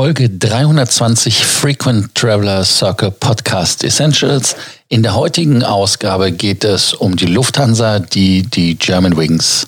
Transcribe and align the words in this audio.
Folge 0.00 0.30
320 0.30 1.44
Frequent 1.44 2.14
Traveler 2.14 2.64
Circle 2.64 3.10
Podcast 3.10 3.84
Essentials. 3.84 4.56
In 4.88 5.02
der 5.02 5.14
heutigen 5.14 5.62
Ausgabe 5.62 6.32
geht 6.32 6.64
es 6.64 6.94
um 6.94 7.16
die 7.16 7.26
Lufthansa, 7.26 7.98
die 7.98 8.40
die 8.44 8.78
German 8.78 9.14
Wings 9.18 9.66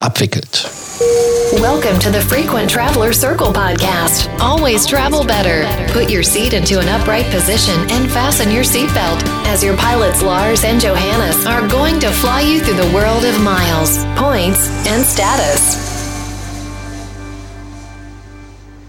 abwickelt. 0.00 0.66
Welcome 1.60 1.98
to 1.98 2.10
the 2.10 2.22
Frequent 2.22 2.70
Traveler 2.70 3.12
Circle 3.12 3.52
podcast. 3.52 4.30
Always 4.40 4.86
travel 4.86 5.26
better. 5.26 5.66
Put 5.92 6.10
your 6.10 6.22
seat 6.22 6.54
into 6.54 6.80
an 6.80 6.88
upright 6.88 7.30
position 7.30 7.78
and 7.90 8.10
fasten 8.10 8.50
your 8.50 8.64
seatbelt 8.64 9.22
as 9.44 9.62
your 9.62 9.76
pilots 9.76 10.22
Lars 10.22 10.64
and 10.64 10.80
Johannes 10.80 11.44
are 11.44 11.68
going 11.68 12.00
to 12.00 12.08
fly 12.08 12.40
you 12.40 12.60
through 12.60 12.80
the 12.80 12.94
world 12.94 13.26
of 13.26 13.38
miles, 13.42 14.02
points, 14.16 14.70
and 14.86 15.04
status. 15.04 15.89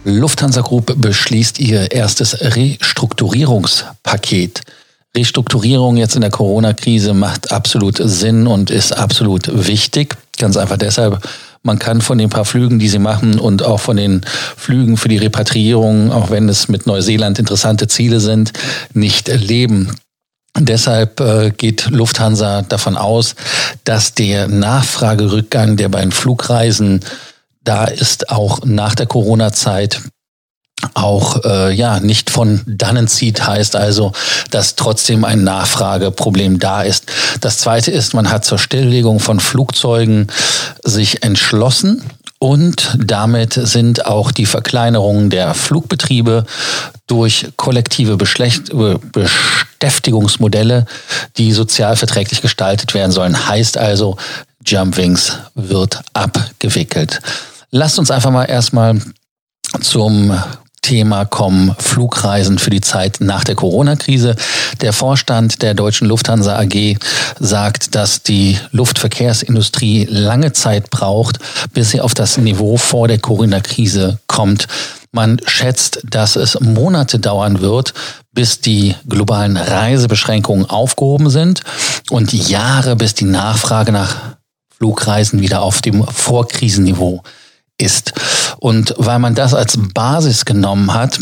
Lufthansa 0.04 0.62
Group 0.62 0.96
beschließt 0.98 1.60
ihr 1.60 1.92
erstes 1.92 2.42
Restrukturierungspaket. 2.42 4.62
Restrukturierung 5.16 5.98
jetzt 5.98 6.16
in 6.16 6.22
der 6.22 6.32
Corona-Krise 6.32 7.14
macht 7.14 7.52
absolut 7.52 8.02
Sinn 8.04 8.48
und 8.48 8.72
ist 8.72 8.98
absolut 8.98 9.68
wichtig. 9.68 10.18
Ganz 10.40 10.58
einfach 10.58 10.78
deshalb, 10.78 11.22
man 11.62 11.78
kann 11.78 12.02
von 12.02 12.18
den 12.18 12.30
paar 12.30 12.46
Flügen, 12.46 12.80
die 12.80 12.90
sie 12.90 12.98
machen 12.98 13.38
und 13.38 13.64
auch 13.64 13.80
von 13.80 13.98
den 13.98 14.22
Flügen 14.58 14.98
für 14.98 15.10
die 15.10 15.18
Repatriierung, 15.18 16.12
auch 16.12 16.32
wenn 16.32 16.50
es 16.50 16.68
mit 16.68 16.88
Neuseeland 16.88 17.38
interessante 17.38 17.88
Ziele 17.88 18.20
sind, 18.20 18.54
nicht 18.94 19.28
leben. 19.28 19.96
Deshalb 20.58 21.20
äh, 21.20 21.52
geht 21.52 21.92
Lufthansa 21.92 22.64
davon 22.64 22.98
aus, 22.98 23.36
dass 23.84 24.16
der 24.16 24.48
Nachfragerückgang, 24.48 25.78
der 25.78 25.90
bei 25.90 26.02
den 26.02 26.12
Flugreisen 26.12 27.02
da 27.64 27.86
ist 27.86 28.30
auch 28.30 28.60
nach 28.66 28.96
der 28.96 29.06
Corona-Zeit 29.06 30.02
auch 30.96 31.44
äh, 31.44 31.72
ja 31.74 32.00
nicht 32.00 32.32
von 32.32 32.62
dannen 32.66 33.08
zieht, 33.08 33.46
heißt 33.46 33.76
also, 33.76 34.14
dass 34.50 34.76
trotzdem 34.76 35.24
ein 35.26 35.44
Nachfrageproblem 35.44 36.58
da 36.60 36.82
ist. 36.82 37.06
Das 37.40 37.60
zweite 37.60 37.92
ist, 37.92 38.16
man 38.16 38.32
hat 38.32 38.46
zur 38.46 38.58
Stilllegung 38.58 39.20
von 39.20 39.40
Flugzeugen 39.40 40.26
sich 40.84 41.22
entschlossen 41.24 42.02
und 42.40 42.98
damit 42.98 43.54
sind 43.54 44.08
auch 44.08 44.32
die 44.32 44.48
Verkleinerungen 44.48 45.30
der 45.30 45.54
Flugbetriebe 45.54 46.46
durch 47.06 47.50
kollektive 47.56 48.18
Beschäftigungsmodelle, 48.18 50.88
die 51.38 51.52
sozial 51.52 51.96
verträglich 51.96 52.42
gestaltet 52.42 52.96
werden 52.96 53.12
sollen. 53.12 53.48
Heißt 53.48 53.78
also, 53.78 54.18
Jumpwings 54.66 55.38
wird 55.54 56.02
abgewickelt. 56.14 57.22
Lasst 57.74 58.00
uns 58.00 58.12
einfach 58.12 58.32
mal 58.32 58.44
erstmal 58.44 59.00
zum 59.80 60.38
Thema 60.82 61.24
kommen 61.24 61.74
Flugreisen 61.80 62.60
für 62.60 62.70
die 62.70 62.82
Zeit 62.82 63.22
nach 63.22 63.46
der 63.46 63.56
Corona-Krise. 63.56 64.36
Der 64.82 64.92
Vorstand 64.92 65.62
der 65.62 65.74
Deutschen 65.74 66.10
Lufthansa 66.10 66.60
AG 66.60 66.98
sagt, 67.40 67.96
dass 67.96 68.24
die 68.24 68.60
Luftverkehrsindustrie 68.72 70.06
lange 70.10 70.52
Zeit 70.52 70.90
braucht, 70.90 71.40
bis 71.72 71.92
sie 71.92 72.02
auf 72.02 72.14
das 72.14 72.38
Niveau 72.38 72.76
vor 72.76 73.08
der 73.08 73.20
Corona-Krise 73.20 74.20
kommt. 74.28 74.68
Man 75.14 75.40
schätzt, 75.46 76.02
dass 76.04 76.36
es 76.36 76.60
Monate 76.60 77.20
dauern 77.20 77.62
wird, 77.62 77.94
bis 78.34 78.60
die 78.60 78.96
globalen 79.08 79.56
Reisebeschränkungen 79.56 80.66
aufgehoben 80.66 81.30
sind 81.30 81.62
und 82.10 82.34
Jahre, 82.34 82.98
bis 82.98 83.14
die 83.14 83.26
Nachfrage 83.26 83.94
nach 83.94 84.18
Flugreisen 84.78 85.40
wieder 85.40 85.62
auf 85.62 85.82
dem 85.82 86.06
Vorkrisenniveau 86.06 87.24
ist. 87.82 88.14
Und 88.60 88.94
weil 88.98 89.20
man 89.20 89.36
das 89.36 89.54
als 89.54 89.78
Basis 89.94 90.46
genommen 90.46 90.94
hat, 90.94 91.20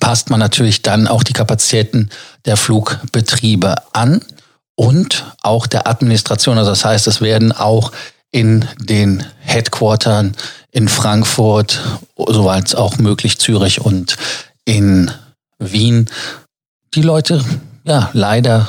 passt 0.00 0.30
man 0.30 0.40
natürlich 0.40 0.82
dann 0.82 1.06
auch 1.06 1.22
die 1.22 1.32
Kapazitäten 1.32 2.10
der 2.44 2.56
Flugbetriebe 2.56 3.76
an 3.92 4.20
und 4.74 5.24
auch 5.42 5.66
der 5.66 5.86
Administration. 5.86 6.58
Also 6.58 6.70
das 6.70 6.84
heißt, 6.84 7.06
es 7.06 7.20
werden 7.20 7.52
auch 7.52 7.92
in 8.32 8.66
den 8.78 9.24
Headquartern 9.40 10.34
in 10.72 10.88
Frankfurt, 10.88 11.80
soweit 12.16 12.74
auch 12.74 12.98
möglich 12.98 13.38
Zürich 13.38 13.80
und 13.80 14.16
in 14.64 15.10
Wien, 15.58 16.08
die 16.94 17.02
Leute 17.02 17.44
ja 17.84 18.10
leider 18.12 18.68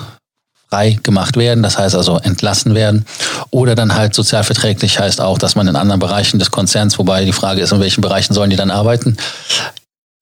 frei 0.72 0.98
gemacht 1.04 1.36
werden, 1.36 1.64
das 1.64 1.78
heißt 1.78 1.96
also 1.96 2.18
entlassen 2.18 2.74
werden. 2.74 3.06
Oder 3.50 3.76
dann 3.76 3.94
halt 3.94 4.14
sozialverträglich 4.14 5.00
heißt 5.00 5.20
auch, 5.20 5.38
dass 5.38 5.56
man 5.56 5.68
in 5.68 5.76
anderen 5.76 6.00
Bereichen 6.00 6.40
des 6.40 6.50
Konzerns, 6.50 6.98
wobei 6.98 7.26
die 7.26 7.34
Frage 7.34 7.62
ist, 7.62 7.74
in 7.74 7.82
welchen 7.82 8.02
Bereichen 8.02 8.34
sollen 8.34 8.50
die 8.50 8.56
dann 8.56 8.72
arbeiten, 8.72 9.18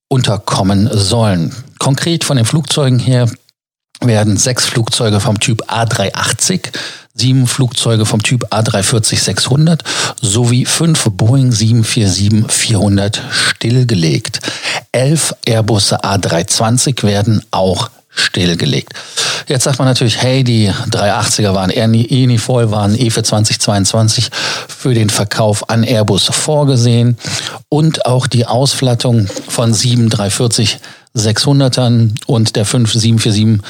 unterkommen 0.09 0.89
sollen. 0.91 1.55
Konkret 1.77 2.23
von 2.23 2.35
den 2.35 2.45
Flugzeugen 2.45 2.97
her 2.97 3.29
werden 4.01 4.37
sechs 4.37 4.65
Flugzeuge 4.65 5.19
vom 5.19 5.39
Typ 5.39 5.61
A380, 5.71 6.61
sieben 7.13 7.45
Flugzeuge 7.45 8.05
vom 8.05 8.23
Typ 8.23 8.45
A340-600 8.51 9.81
sowie 10.19 10.66
fünf 10.66 11.03
Boeing 11.11 11.51
747-400 11.51 13.19
stillgelegt. 13.29 14.39
Elf 14.91 15.35
Airbusse 15.45 16.03
A320 16.03 17.03
werden 17.03 17.43
auch 17.51 17.91
stillgelegt. 18.19 18.94
Jetzt 19.47 19.63
sagt 19.63 19.80
man 19.80 19.88
natürlich, 19.88 20.22
hey, 20.22 20.44
die 20.44 20.69
380er 20.69 21.53
waren 21.53 21.69
eh 21.69 21.88
nie, 21.88 22.06
eh 22.06 22.28
nie 22.28 22.38
voll, 22.38 22.72
waren 22.72 22.96
eh 22.96 23.09
für 23.09 23.24
2022 23.24 24.30
für 24.68 24.94
den 24.94 25.09
Verkauf 25.09 25.69
an 25.69 25.84
Airbus 25.84 26.25
vorgesehen 26.25 27.18
und 27.69 28.06
auch 28.06 28.28
die 28.28 28.46
Ausflattung 28.46 29.28
von 29.47 29.74
7 29.74 30.09
340 30.09 30.79
600ern 31.16 32.16
und 32.28 32.56
der 32.56 32.66
5 32.66 32.94
747 32.94 33.66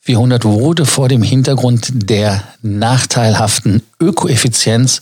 400 0.00 0.44
wurde 0.44 0.84
vor 0.84 1.08
dem 1.08 1.22
Hintergrund 1.22 1.88
der 1.94 2.42
nachteilhaften 2.60 3.82
Ökoeffizienz 3.98 5.00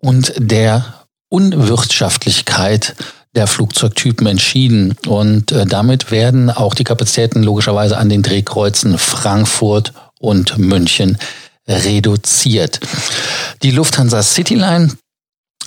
und 0.00 0.32
der 0.38 1.06
Unwirtschaftlichkeit 1.28 2.96
der 3.34 3.46
Flugzeugtypen 3.46 4.26
entschieden. 4.26 4.96
Und 5.06 5.52
äh, 5.52 5.66
damit 5.66 6.10
werden 6.10 6.50
auch 6.50 6.74
die 6.74 6.84
Kapazitäten 6.84 7.42
logischerweise 7.42 7.96
an 7.96 8.08
den 8.08 8.22
Drehkreuzen 8.22 8.98
Frankfurt 8.98 9.92
und 10.18 10.58
München 10.58 11.18
reduziert. 11.68 12.80
Die 13.62 13.70
Lufthansa 13.70 14.22
Cityline 14.22 14.92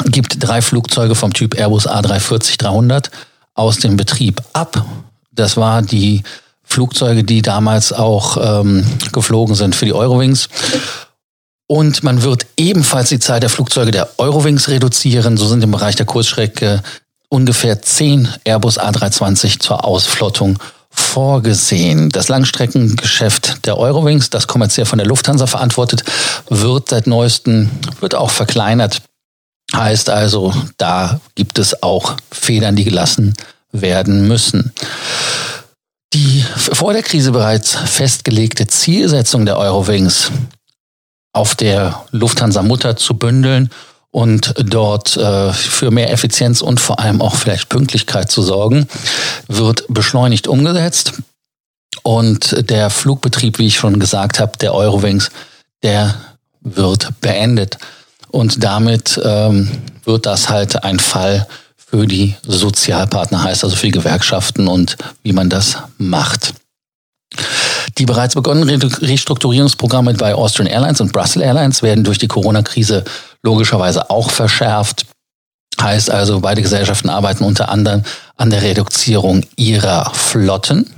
gibt 0.05 0.35
drei 0.39 0.61
Flugzeuge 0.61 1.15
vom 1.15 1.33
Typ 1.33 1.55
Airbus 1.55 1.87
A340-300 1.87 3.09
aus 3.53 3.77
dem 3.77 3.95
Betrieb 3.95 4.41
ab. 4.53 4.85
Das 5.31 5.57
war 5.57 5.81
die 5.81 6.23
Flugzeuge, 6.63 7.23
die 7.23 7.41
damals 7.41 7.93
auch 7.93 8.61
ähm, 8.61 8.85
geflogen 9.11 9.55
sind 9.55 9.75
für 9.75 9.85
die 9.85 9.93
Eurowings. 9.93 10.49
Und 11.67 12.03
man 12.03 12.23
wird 12.23 12.45
ebenfalls 12.57 13.09
die 13.09 13.19
Zahl 13.19 13.39
der 13.39 13.49
Flugzeuge 13.49 13.91
der 13.91 14.19
Eurowings 14.19 14.67
reduzieren. 14.69 15.37
So 15.37 15.47
sind 15.47 15.63
im 15.63 15.71
Bereich 15.71 15.95
der 15.95 16.05
Kurzstrecke 16.05 16.83
ungefähr 17.33 17.81
zehn 17.81 18.29
Airbus 18.45 18.79
A320 18.79 19.59
zur 19.59 19.83
Ausflottung 19.83 20.59
vorgesehen. 20.91 22.09
Das 22.09 22.27
Langstreckengeschäft 22.27 23.65
der 23.65 23.79
Eurowings, 23.79 24.29
das 24.29 24.45
kommerziell 24.45 24.85
von 24.85 24.99
der 24.99 25.07
Lufthansa 25.07 25.47
verantwortet 25.47 26.03
wird, 26.49 26.89
seit 26.89 27.07
neuestem 27.07 27.71
wird 27.99 28.13
auch 28.13 28.29
verkleinert. 28.29 29.01
Heißt 29.75 30.11
also, 30.11 30.53
da 30.77 31.19
gibt 31.33 31.57
es 31.57 31.81
auch 31.81 32.17
Federn, 32.31 32.75
die 32.75 32.83
gelassen 32.83 33.33
werden 33.71 34.27
müssen. 34.27 34.71
Die 36.13 36.45
vor 36.57 36.93
der 36.93 37.01
Krise 37.01 37.31
bereits 37.31 37.73
festgelegte 37.73 38.67
Zielsetzung 38.67 39.47
der 39.47 39.57
Eurowings 39.57 40.31
auf 41.35 41.55
der 41.55 42.05
Lufthansa 42.11 42.61
Mutter 42.61 42.95
zu 42.95 43.15
bündeln 43.15 43.71
und 44.13 44.53
dort 44.57 45.17
äh, 45.17 45.51
für 45.53 45.89
mehr 45.89 46.11
Effizienz 46.11 46.61
und 46.61 46.79
vor 46.79 46.99
allem 46.99 47.19
auch 47.19 47.35
vielleicht 47.35 47.69
Pünktlichkeit 47.69 48.29
zu 48.29 48.43
sorgen, 48.43 48.87
wird 49.47 49.85
beschleunigt 49.89 50.47
umgesetzt. 50.47 51.13
Und 52.03 52.69
der 52.69 52.91
Flugbetrieb, 52.91 53.57
wie 53.57 53.67
ich 53.67 53.77
schon 53.77 53.99
gesagt 53.99 54.39
habe, 54.39 54.57
der 54.59 54.75
Eurowings, 54.75 55.31
der 55.81 56.13
wird 56.61 57.09
beendet. 57.21 57.79
Und 58.29 58.63
damit 58.63 59.19
ähm, 59.23 59.71
wird 60.05 60.27
das 60.27 60.47
halt 60.47 60.83
ein 60.83 60.99
Fall 60.99 61.47
für 61.75 62.05
die 62.05 62.35
Sozialpartner, 62.45 63.43
heißt 63.43 63.63
also 63.63 63.75
für 63.75 63.87
die 63.87 63.93
Gewerkschaften 63.93 64.67
und 64.67 64.95
wie 65.23 65.33
man 65.33 65.49
das 65.49 65.77
macht. 65.97 66.53
Die 67.97 68.05
bereits 68.05 68.35
begonnenen 68.35 68.79
Restrukturierungsprogramme 68.79 70.13
bei 70.13 70.35
Austrian 70.35 70.67
Airlines 70.67 71.01
und 71.01 71.11
Brussels 71.11 71.43
Airlines 71.43 71.81
werden 71.81 72.03
durch 72.03 72.19
die 72.19 72.27
Corona-Krise 72.27 73.03
logischerweise 73.43 74.09
auch 74.09 74.31
verschärft. 74.31 75.05
Heißt 75.79 76.09
also, 76.09 76.39
beide 76.39 76.61
Gesellschaften 76.61 77.09
arbeiten 77.09 77.43
unter 77.43 77.69
anderem 77.69 78.03
an 78.37 78.49
der 78.49 78.61
Reduzierung 78.61 79.45
ihrer 79.55 80.13
Flotten. 80.13 80.89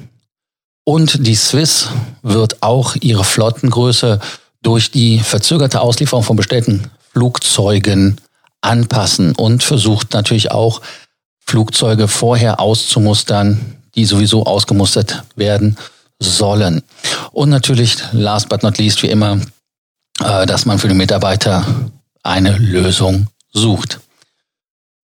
Und 0.84 1.26
die 1.26 1.36
Swiss 1.36 1.90
wird 2.22 2.62
auch 2.62 2.96
ihre 3.02 3.24
Flottengröße 3.24 4.20
durch 4.62 4.92
die 4.92 5.20
verzögerte 5.20 5.82
Auslieferung 5.82 6.24
von 6.24 6.36
bestellten 6.36 6.90
Flugzeugen 7.12 8.22
anpassen 8.62 9.34
und 9.36 9.64
versucht 9.64 10.14
natürlich 10.14 10.52
auch 10.52 10.82
Flugzeuge 11.40 12.08
vorher 12.08 12.60
auszumustern, 12.60 13.78
die 13.96 14.06
sowieso 14.06 14.46
ausgemustert 14.46 15.24
werden 15.36 15.78
sollen. 16.20 16.84
Und 17.32 17.50
natürlich, 17.50 17.98
last 18.12 18.50
but 18.50 18.64
not 18.64 18.78
least, 18.78 19.04
wie 19.04 19.10
immer, 19.10 19.40
äh, 20.22 20.46
dass 20.46 20.66
man 20.66 20.80
für 20.80 20.88
die 20.88 20.96
Mitarbeiter 20.96 21.66
eine 22.25 22.57
Lösung 22.57 23.27
sucht. 23.54 24.00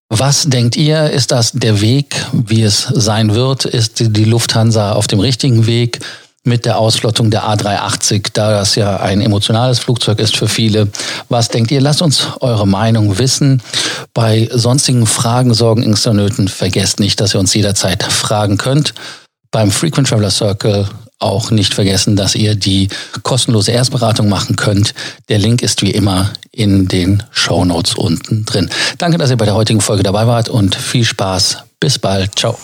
Was 0.09 0.43
denkt 0.43 0.75
ihr, 0.75 1.09
ist 1.09 1.31
das 1.31 1.53
der 1.53 1.79
Weg, 1.79 2.25
wie 2.33 2.63
es 2.63 2.81
sein 2.81 3.33
wird? 3.33 3.63
Ist 3.63 3.99
die 3.99 4.25
Lufthansa 4.25 4.91
auf 4.91 5.07
dem 5.07 5.21
richtigen 5.21 5.67
Weg 5.67 5.99
mit 6.43 6.65
der 6.65 6.79
Ausflottung 6.79 7.31
der 7.31 7.43
A380, 7.43 8.31
da 8.33 8.51
das 8.51 8.75
ja 8.75 8.97
ein 8.99 9.21
emotionales 9.21 9.79
Flugzeug 9.79 10.19
ist 10.19 10.35
für 10.35 10.49
viele? 10.49 10.89
Was 11.29 11.47
denkt 11.47 11.71
ihr? 11.71 11.79
Lasst 11.79 12.01
uns 12.01 12.27
eure 12.41 12.67
Meinung 12.67 13.19
wissen. 13.19 13.61
Bei 14.13 14.49
sonstigen 14.51 15.05
Fragen, 15.05 15.53
Sorgen, 15.53 15.83
Ängsten 15.83 16.11
und 16.11 16.17
Nöten 16.17 16.47
vergesst 16.49 16.99
nicht, 16.99 17.21
dass 17.21 17.33
ihr 17.33 17.39
uns 17.39 17.53
jederzeit 17.53 18.03
fragen 18.03 18.57
könnt. 18.57 18.93
Beim 19.49 19.71
Frequent 19.71 20.09
Traveler 20.09 20.31
Circle 20.31 20.89
auch 21.19 21.51
nicht 21.51 21.73
vergessen, 21.73 22.15
dass 22.15 22.35
ihr 22.35 22.55
die 22.55 22.89
kostenlose 23.23 23.71
Erstberatung 23.71 24.27
machen 24.27 24.55
könnt. 24.55 24.93
Der 25.29 25.37
Link 25.37 25.61
ist 25.61 25.83
wie 25.83 25.91
immer 25.91 26.33
in 26.51 26.87
den 26.87 27.23
Show 27.31 27.65
Notes 27.65 27.95
unten 27.95 28.45
drin. 28.45 28.69
Danke, 28.97 29.17
dass 29.17 29.29
ihr 29.29 29.37
bei 29.37 29.45
der 29.45 29.55
heutigen 29.55 29.79
Folge 29.81 30.03
dabei 30.03 30.27
wart 30.27 30.49
und 30.49 30.75
viel 30.75 31.05
Spaß. 31.05 31.63
Bis 31.79 31.97
bald. 31.97 32.37
Ciao. 32.37 32.57